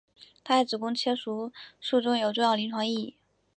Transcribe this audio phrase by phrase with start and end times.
[0.43, 3.17] 它在子宫切除术中有重要临床意义。